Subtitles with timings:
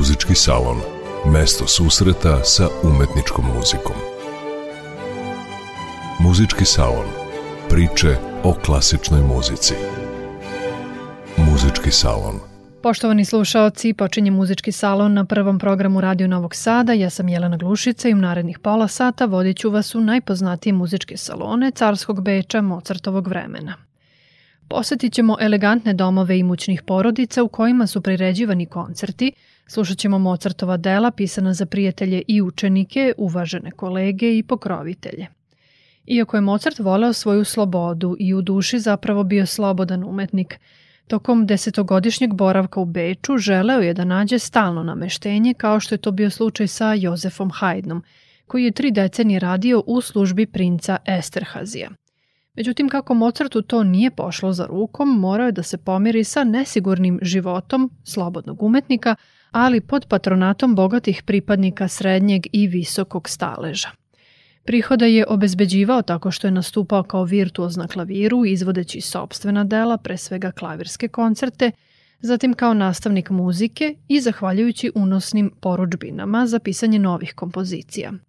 [0.00, 0.76] Muzički salon.
[1.32, 3.96] Mesto susreta sa umetničkom muzikom.
[6.20, 7.06] Muzički salon.
[7.68, 9.74] Priče o klasičnoj muzici.
[11.36, 12.40] Muzički salon.
[12.82, 16.92] Poštovani slušaoci, počinje muzički salon na prvom programu Radio Novog Sada.
[16.92, 21.16] Ja sam Jelena Glušica i u narednih pola sata vodit ću vas u najpoznatije muzičke
[21.16, 23.74] salone carskog Beča Mozartovog vremena.
[24.68, 29.32] Posetit ćemo elegantne domove imućnih porodica u kojima su priređivani koncerti,
[29.70, 35.26] slušat ćemo Mozartova dela pisana za prijatelje i učenike, uvažene kolege i pokrovitelje.
[36.06, 40.60] Iako je Mozart voleo svoju slobodu i u duši zapravo bio slobodan umetnik,
[41.06, 46.10] tokom desetogodišnjeg boravka u Beču želeo je da nađe stalno nameštenje kao što je to
[46.10, 48.00] bio slučaj sa Jozefom Haydnom,
[48.46, 51.90] koji je tri decenije radio u službi princa Esterhazija.
[52.54, 57.18] Međutim, kako Mozartu to nije pošlo za rukom, morao je da se pomiri sa nesigurnim
[57.22, 59.16] životom slobodnog umetnika,
[59.50, 63.88] ali pod patronatom bogatih pripadnika srednjeg i visokog staleža.
[64.64, 70.16] Prihoda je obezbeđivao tako što je nastupao kao virtuoz na klaviru, izvodeći sobstvena dela, pre
[70.16, 71.70] svega klavirske koncerte,
[72.20, 78.12] zatim kao nastavnik muzike i zahvaljujući unosnim poručbinama za pisanje novih kompozicija–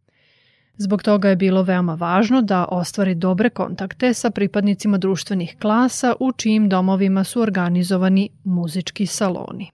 [0.81, 6.31] Zbog toga je bilo veoma važno da ostvari dobre kontakte sa pripadnicima društvenih klasa u
[6.31, 9.69] čijim domovima su organizovani muzički saloni.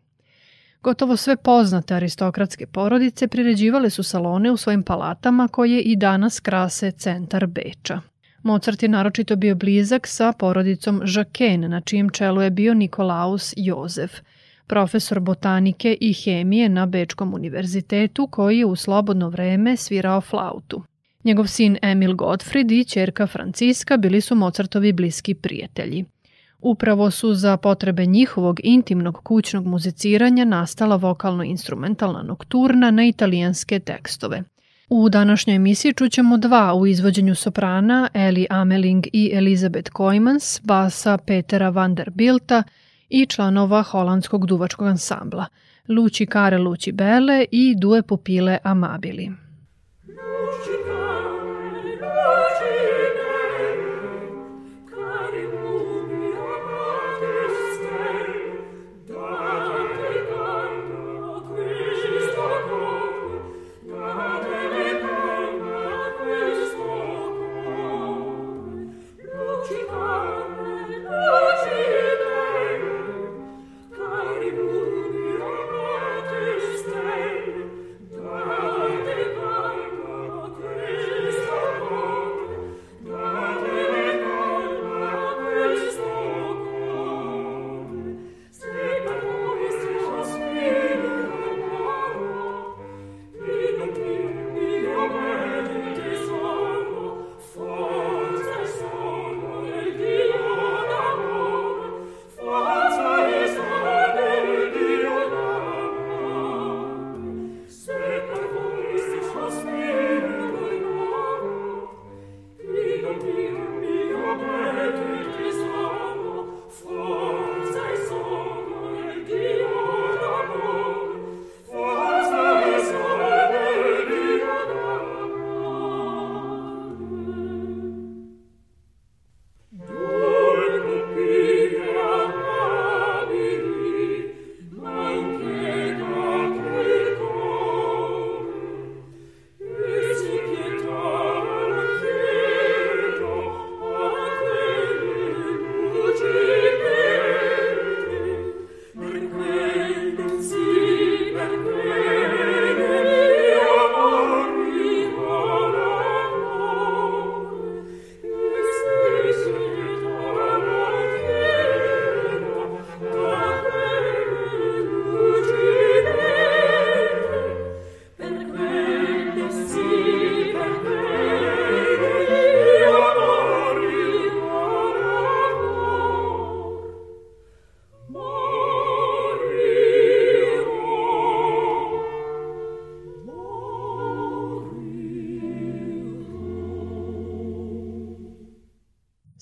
[0.88, 6.92] Gotovo sve poznate aristokratske porodice priređivale su salone u svojim palatama koje i danas krase
[6.92, 8.02] centar Beča.
[8.44, 14.12] Mozart je naročito bio blizak sa porodicom Jacquin, na čijem čelu je bio Nikolaus Jozef,
[14.68, 20.84] profesor botanike i hemije na Bečkom univerzitetu koji je u slobodno vreme svirao flautu.
[21.24, 26.06] Njegov sin Emil Gottfried i čerka Franciska bili su Mozartovi bliski prijatelji.
[26.60, 34.44] Upravo su za potrebe njihovog intimnog kućnog muziciranja nastala vokalno-instrumentalna nokturna na italijanske tekstove.
[34.90, 41.70] U današnjoj emisiji čućemo dva u izvođenju soprana Eli Ameling i Elizabeth Koymans, basa Petera
[41.70, 42.64] Vanderbilta
[43.10, 45.46] i članova holandskog duvačkog ansambla,
[45.88, 49.32] Luci Kare Luci Bele i Due Pupile Amabili.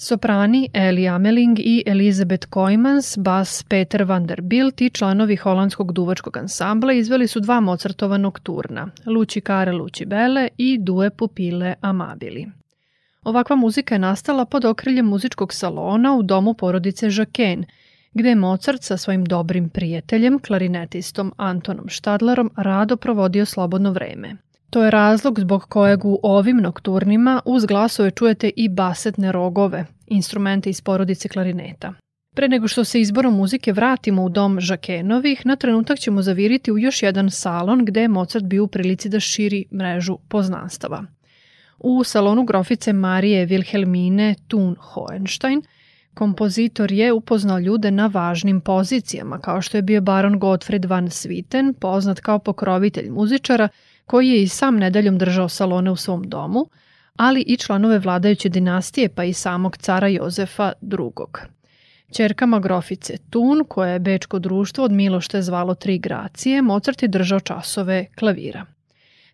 [0.06, 6.38] Soprani Eli Ameling i Elizabeth Koymans, bas Peter van der Bilt i članovi holandskog duvačkog
[6.38, 12.48] ansambla izveli su dva Mozartova nokturna, Luci Care Luci Bele i Due Pupile Amabili.
[13.24, 17.66] Ovakva muzika je nastala pod okriljem muzičkog salona u domu porodice Jacquin,
[18.14, 24.36] gde je Mozart sa svojim dobrim prijateljem, klarinetistom Antonom Štadlerom, rado provodio slobodno vreme.
[24.70, 30.70] To je razlog zbog kojeg u ovim nokturnima uz glasove čujete i basetne rogove, instrumente
[30.70, 31.94] iz porodice klarineta.
[32.36, 36.78] Pre nego što se izborom muzike vratimo u dom Žakenovih, na trenutak ćemo zaviriti u
[36.78, 41.06] još jedan salon gde je Mozart bio u prilici da širi mrežu poznanstava.
[41.80, 45.62] U salonu grofice Marije Wilhelmine Thun Hohenstein
[46.14, 51.74] kompozitor je upoznao ljude na važnim pozicijama, kao što je bio baron Gottfried van Swieten,
[51.74, 53.68] poznat kao pokrovitelj muzičara,
[54.06, 56.66] koji je i sam nedeljom držao salone u svom domu,
[57.16, 61.26] ali i članove vladajuće dinastije pa i samog cara Jozefa II.
[62.12, 67.40] Čerkama grofice Tun, koje je bečko društvo od Milošte zvalo Tri Gracije, Mozart je držao
[67.40, 68.66] časove klavira.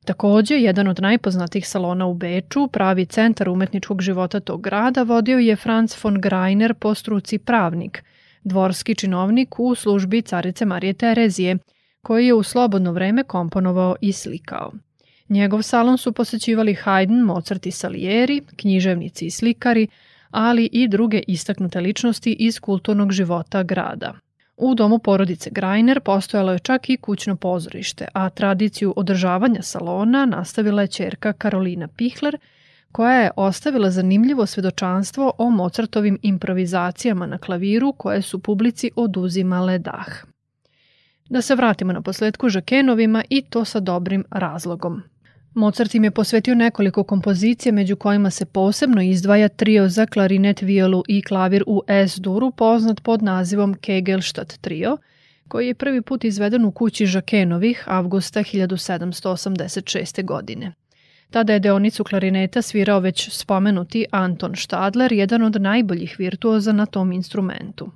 [0.05, 5.55] Takođe, jedan od najpoznatijih salona u Beču, pravi centar umetničkog života tog grada, vodio je
[5.55, 8.03] Franz von Greiner po struci pravnik,
[8.43, 11.57] dvorski činovnik u službi carice Marije Terezije,
[12.01, 14.71] koji je u slobodno vreme komponovao i slikao.
[15.29, 19.87] Njegov salon su posećivali Haydn, Mozart i Salieri, književnici i slikari,
[20.31, 24.13] ali i druge istaknute ličnosti iz kulturnog života grada.
[24.57, 30.81] U domu porodice Grajner postojalo je čak i kućno pozorište, a tradiciju održavanja salona nastavila
[30.81, 32.37] je čerka Karolina Pihler,
[32.91, 40.30] koja je ostavila zanimljivo svedočanstvo o Mozartovim improvizacijama na klaviru koje su publici oduzimale dah.
[41.31, 45.01] Da se vratimo na posledku Žakenovima i to sa dobrim razlogom.
[45.53, 51.03] Mozart im je posvetio nekoliko kompozicija među kojima se posebno izdvaja trio za klarinet, violu
[51.07, 54.97] i klavir u S-duru poznat pod nazivom Kegelstadt trio,
[55.47, 60.25] koji je prvi put izveden u kući Žakenovih avgusta 1786.
[60.25, 60.73] godine.
[61.29, 67.11] Tada je deonicu klarineta svirao već spomenuti Anton Stadler, jedan od najboljih virtuoza na tom
[67.11, 67.91] instrumentu.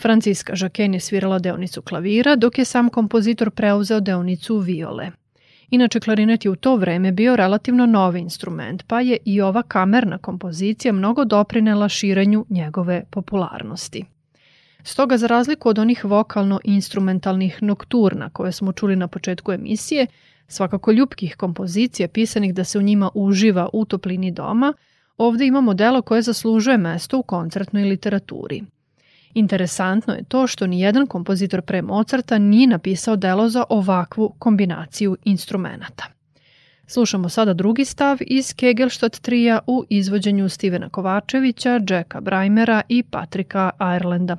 [0.00, 5.10] Franciska Žaken je svirala deonicu klavira, dok je sam kompozitor preuzeo deonicu viole.
[5.70, 10.18] Inače, klarinet je u to vreme bio relativno novi instrument, pa je i ova kamerna
[10.18, 14.04] kompozicija mnogo doprinela širenju njegove popularnosti.
[14.82, 20.06] Stoga, za razliku od onih vokalno-instrumentalnih nokturna koje smo čuli na početku emisije,
[20.48, 24.72] svakako ljubkih kompozicija pisanih da se u njima uživa u toplini doma,
[25.16, 28.62] ovde imamo delo koje zaslužuje mesto u koncertnoj literaturi–
[29.34, 35.16] Interesantno je to što ni jedan kompozitor pre Mozarta nije napisao delo za ovakvu kombinaciju
[35.24, 36.04] instrumenta.
[36.86, 43.70] Slušamo sada drugi stav iz Kegelstadt trija u izvođenju Stevena Kovačevića, Jacka Braimera i Patrika
[43.96, 44.36] Irelanda.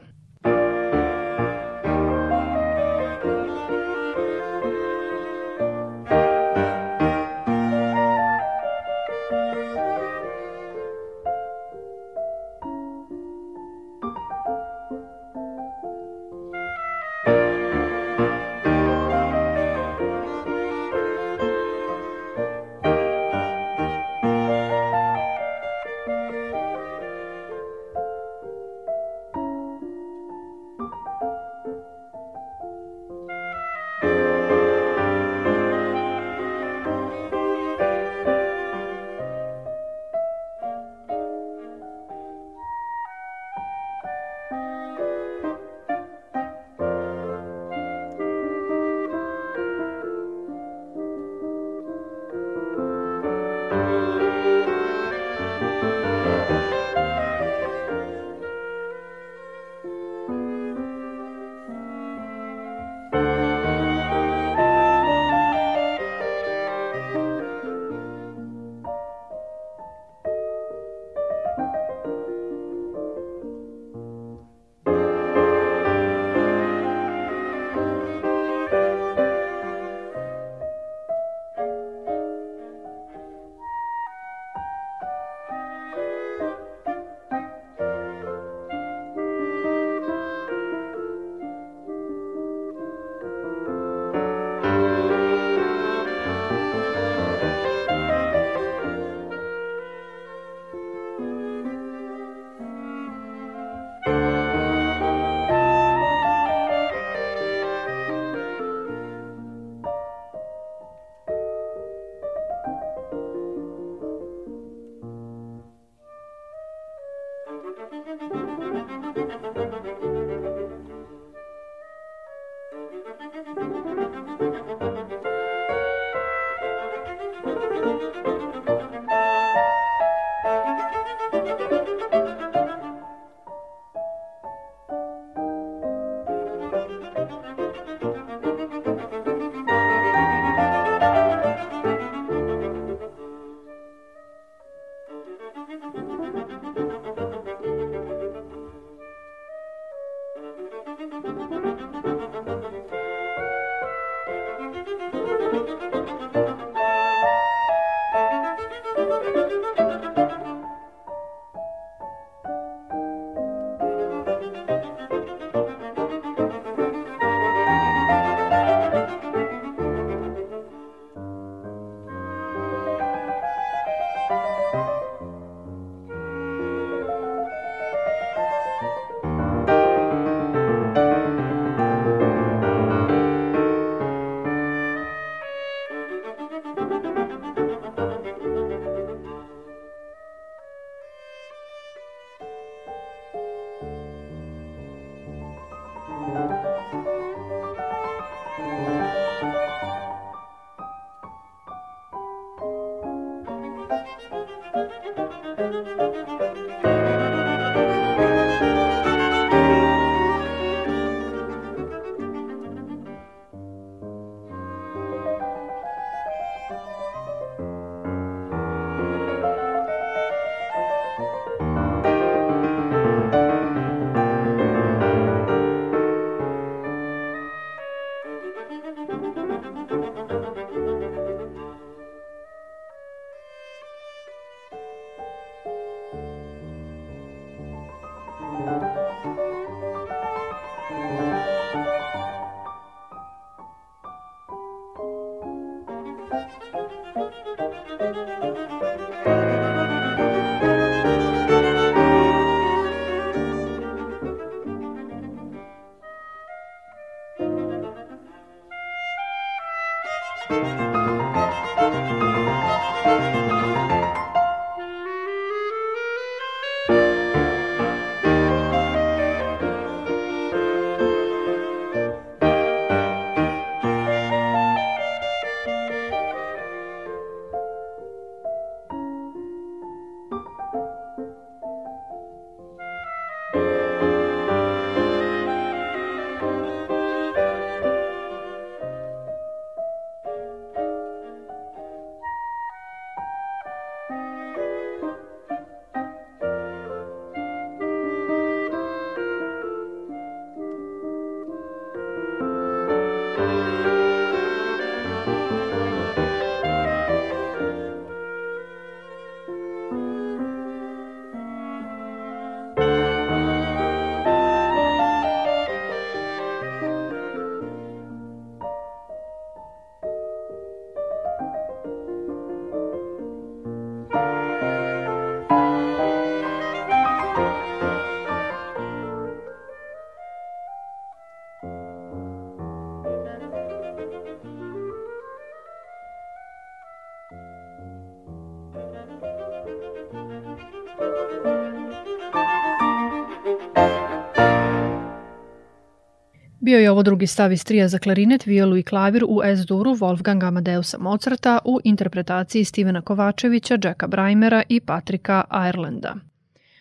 [346.70, 350.48] Bio je ovo drugi stav iz trija za klarinet, violu i klavir u S-duru Wolfgang
[350.48, 356.16] Amadeusa Mozarta u interpretaciji Stevena Kovačevića, Jacka Braimera i Patrika Irelanda.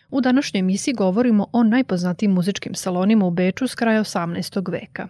[0.09, 4.71] U današnjoj emisiji govorimo o najpoznatijim muzičkim salonima u Beču s kraja 18.
[4.71, 5.07] veka.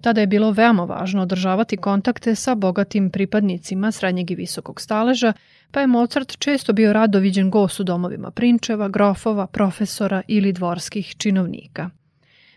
[0.00, 5.32] Tada je bilo veoma važno održavati kontakte sa bogatim pripadnicima srednjeg i visokog staleža,
[5.70, 11.14] pa je Mozart često bio rado viđen gost u domovima prinčeva, grofova, profesora ili dvorskih
[11.16, 11.90] činovnika–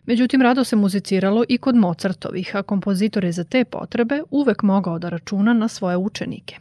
[0.05, 5.00] Međutim, rado se muziciralo i kod Mozartovih, a kompozitor je za te potrebe uvek mogao
[5.00, 6.57] da računa na svoje učenike.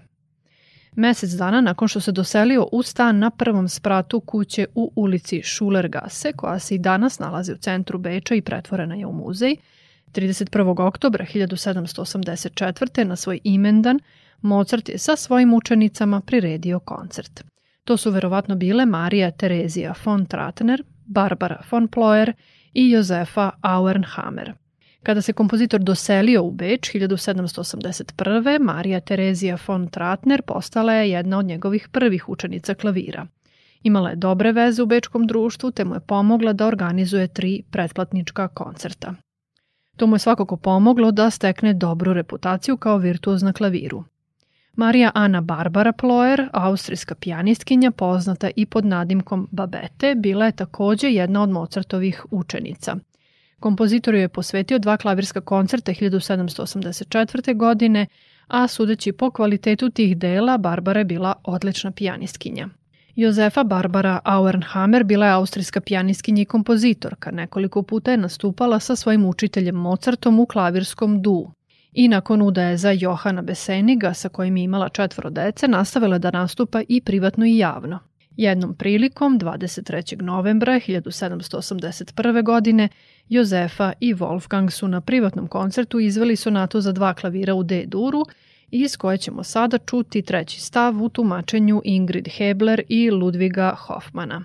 [0.97, 6.33] Mesec dana nakon što se doselio u stan na prvom spratu kuće u ulici Schulergasse,
[6.33, 9.57] koja se i danas nalazi u centru Beča i pretvorena je u muzej,
[10.13, 10.87] 31.
[10.87, 13.05] oktobra 1784.
[13.05, 14.01] na svoj imendan,
[14.41, 17.45] Mozart je sa svojim učenicama priredio koncert.
[17.85, 22.33] To su verovatno bile Marija Terezija von Tratner, Barbara von Ploer
[22.73, 24.55] i Jozefa Auernhammer.
[25.03, 28.61] Kada se kompozitor doselio u Beč 1781.
[28.61, 33.27] Marija Terezija von Tratner postala je jedna od njegovih prvih učenica klavira.
[33.83, 38.49] Imala je dobre veze u bečkom društvu te mu je pomogla da organizuje tri pretplatnička
[38.49, 39.15] koncerta.
[39.97, 44.05] To mu je svakako pomoglo da stekne dobru reputaciju kao virtuoz na klaviru.
[44.77, 51.43] Marija Ana Barbara Ploer, austrijska pijanistkinja poznata i pod nadimkom Babete, bila je takođe jedna
[51.43, 52.97] od Mozartovih učenica.
[53.61, 57.57] Kompozitor je posvetio dva klavirska koncerta 1784.
[57.57, 58.07] godine,
[58.47, 62.69] a sudeći po kvalitetu tih dela, Barbara je bila odlična pijanistkinja.
[63.17, 67.31] Jozefa Barbara Auernhammer bila je austrijska pijanistkinja i kompozitorka.
[67.31, 71.53] Nekoliko puta je nastupala sa svojim učiteljem Mozartom u klavirskom duu
[71.93, 76.83] i nakon udaje za Johana Beseniga, sa kojim je imala četvoro dece, nastavila da nastupa
[76.89, 77.99] i privatno i javno.
[78.37, 80.23] Jednom prilikom, 23.
[80.23, 82.45] novembra 1781.
[82.45, 82.89] godine,
[83.29, 88.25] Jozefa i Wolfgang su na privatnom koncertu izveli sonatu za dva klavira u D-duru,
[88.71, 94.43] iz koje ćemo sada čuti treći stav u tumačenju Ingrid Hebler i Ludviga Hoffmana.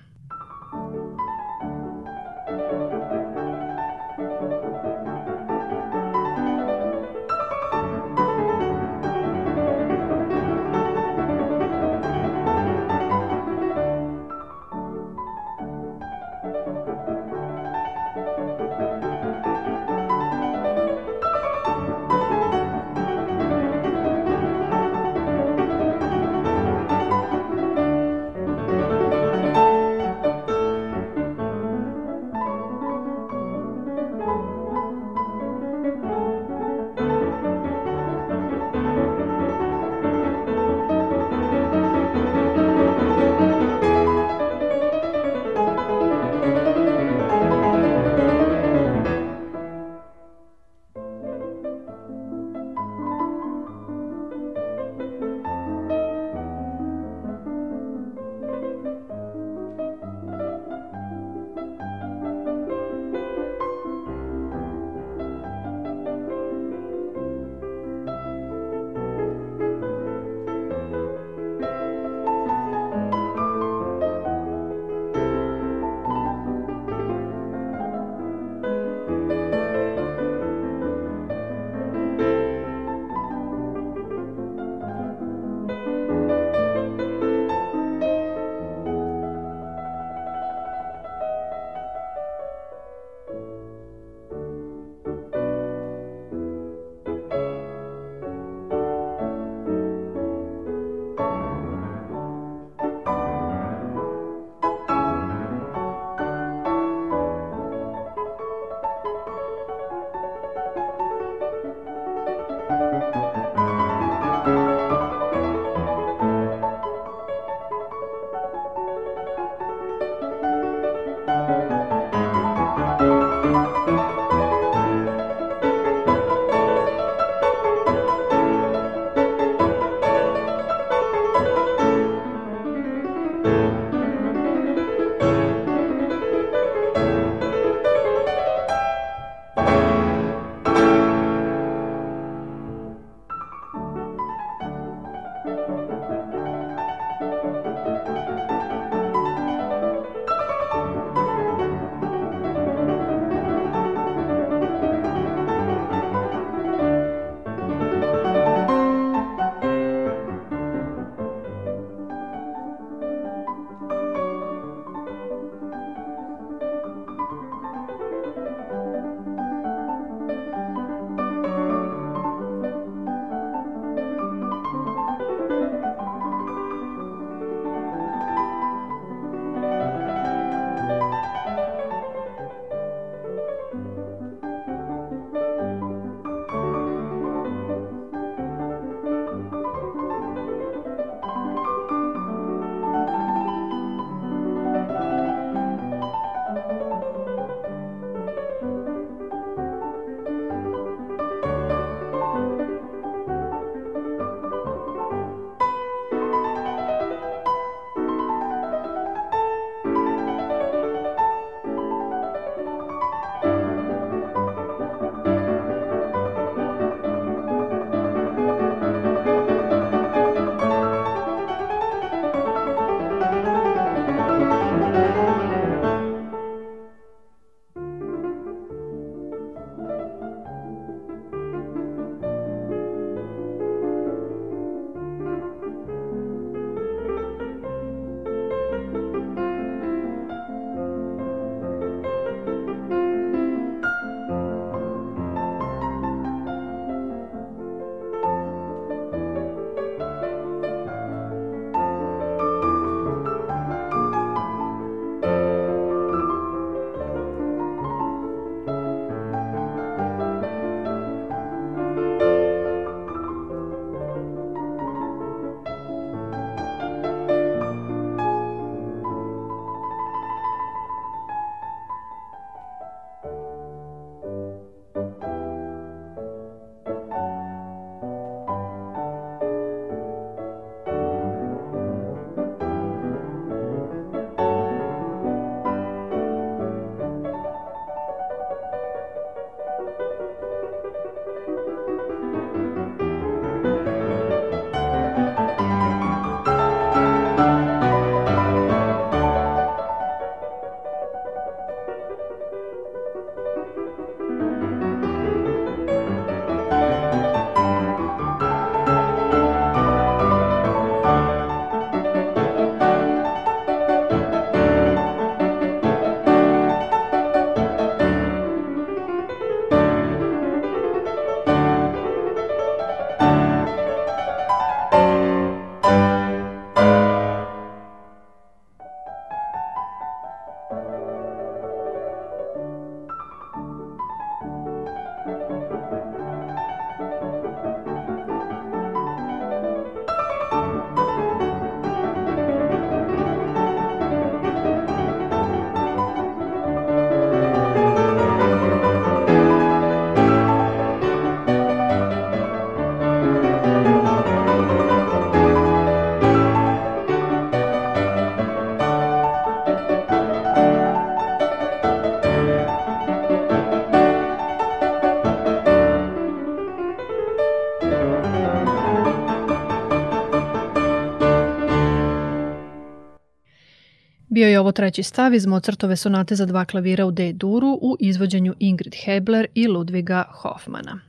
[374.37, 378.53] Bio je ovo treći stav iz Mozartove sonate za dva klavira u D-duru u izvođenju
[378.59, 380.99] Ingrid Hebler i Ludviga Hoffmana.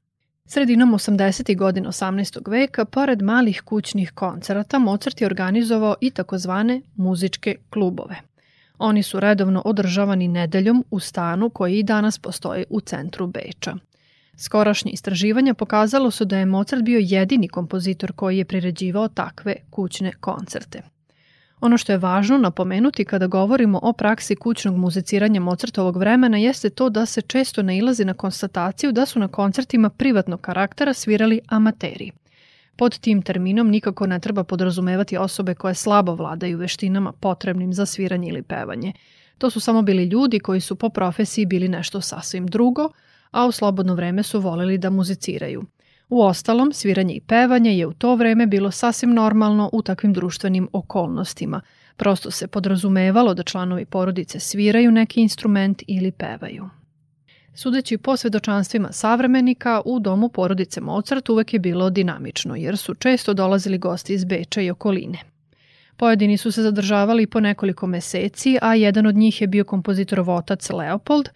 [0.47, 1.57] Sredinom 80.
[1.57, 2.51] godina 18.
[2.51, 8.17] veka, pored malih kućnih koncerata, Mozart je organizovao i takozvane muzičke klubove.
[8.79, 13.77] Oni su redovno održavani nedeljom u stanu koji i danas postoji u centru Beča.
[14.37, 20.13] Skorašnje istraživanja pokazalo su da je Mozart bio jedini kompozitor koji je priređivao takve kućne
[20.13, 20.83] koncerte.
[21.61, 26.89] Ono što je važno napomenuti kada govorimo o praksi kućnog muziciranja Mozartovog vremena jeste to
[26.91, 32.11] da se često nailazi na konstataciju da su na koncertima privatnog karaktera svirali amateri.
[32.77, 38.29] Pod tim terminom nikako ne treba podrazumevati osobe koje slabo vladaju veštinama potrebnim za sviranje
[38.29, 38.93] ili pevanje.
[39.39, 42.89] To su samo bili ljudi koji su po profesiji bili nešto sasvim drugo,
[43.31, 45.65] a u slobodno vreme su voleli da muziciraju–
[46.11, 50.69] U ostalom, sviranje i pevanje je u to vreme bilo sasvim normalno u takvim društvenim
[50.73, 51.61] okolnostima.
[51.97, 56.69] Prosto se podrazumevalo da članovi porodice sviraju neki instrument ili pevaju.
[57.55, 63.35] Sudeći po svedočanstvima savremenika, u domu porodice Mozart uvek je bilo dinamično, jer su često
[63.35, 65.19] dolazili gosti iz Beča i okoline.
[65.97, 70.71] Pojedini su se zadržavali po nekoliko meseci, a jedan od njih je bio kompozitorov otac
[70.71, 71.29] Leopold,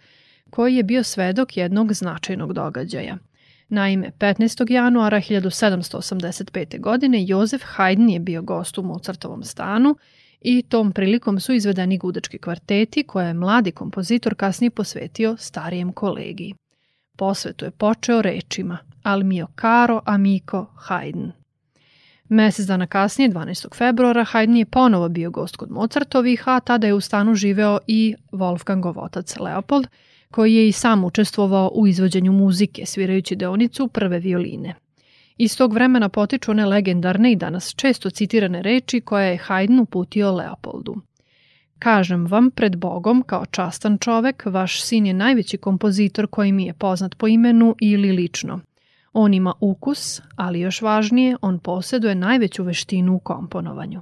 [0.49, 3.17] koji je bio svedok jednog značajnog događaja–
[3.73, 4.71] Naime, 15.
[4.71, 6.79] januara 1785.
[6.79, 9.95] godine Jozef Haydn je bio gost u Mozartovom stanu
[10.41, 16.53] i tom prilikom su izvedeni gudački kvarteti koje je mladi kompozitor kasnije posvetio starijem kolegi.
[17.17, 21.31] Posvetu je počeo rečima Al mio caro amico Haydn.
[22.29, 23.75] Mesec dana kasnije, 12.
[23.77, 28.15] februara, Haydn je ponovo bio gost kod Mozartovih, a tada je u stanu živeo i
[28.31, 29.87] Wolfgangov otac Leopold–
[30.33, 34.75] koji je i sam učestvovao u izvođenju muzike, svirajući deonicu prve violine.
[35.37, 40.31] Iz tog vremena potiču one legendarne i danas često citirane reči koje je Haydn uputio
[40.31, 40.95] Leopoldu.
[41.79, 46.73] Kažem vam pred Bogom, kao častan čovek, vaš sin je najveći kompozitor koji mi je
[46.73, 48.59] poznat po imenu ili lično.
[49.13, 54.01] On ima ukus, ali još važnije, on posjeduje najveću veštinu u komponovanju.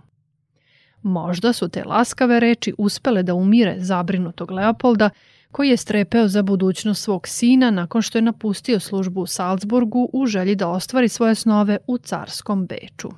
[1.02, 5.10] Možda su te laskave reči uspele da umire zabrinutog Leopolda,
[5.52, 10.26] koji je strepeo za budućnost svog sina nakon što je napustio službu u Salzburgu u
[10.26, 13.10] želji da ostvari svoje snove u carskom Beču.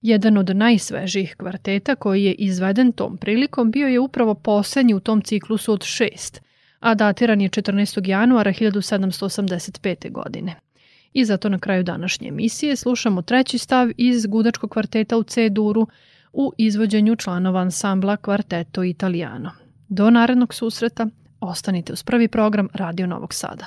[0.00, 5.22] Jedan od najsvežijih kvarteta koji je izveden tom prilikom bio je upravo poslednji u tom
[5.22, 6.42] ciklusu od šest,
[6.80, 8.08] a datiran je 14.
[8.08, 10.12] januara 1785.
[10.12, 10.54] godine.
[11.12, 15.86] I zato na kraju današnje emisije slušamo treći stav iz gudačkog kvarteta u C-duru
[16.32, 19.50] u izvođenju članova ansambla Kvarteto Italiano.
[19.88, 21.06] Do narednog susreta,
[21.40, 23.66] Ostanite uz prvi program Radio Novog Sada.